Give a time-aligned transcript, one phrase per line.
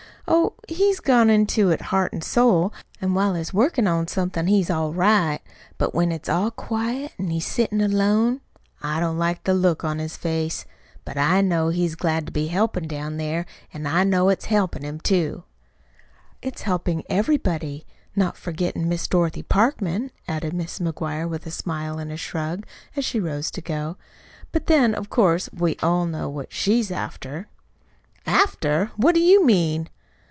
[0.33, 4.69] "Oh, he's gone into it heart an' soul; an' while he's workin' on somethin' he's
[4.69, 5.41] all right.
[5.77, 8.39] But when it's all quiet, an' he's settin' alone,
[8.81, 10.63] I don't like the look on his face.
[11.03, 14.85] But I know he's glad to be helpin' down there; an' I know it's helpin'
[14.85, 15.43] him, too."
[16.41, 20.79] "It's helpin' everybody not forgettin' Miss Dorothy Parkman," added Mrs.
[20.93, 22.65] McGuire, with a smile and a shrug,
[22.95, 23.97] as she rose to go.
[24.53, 27.49] "But, then, of course, we all know what she's after."
[28.25, 28.91] "After!
[28.95, 29.89] What do you mean?"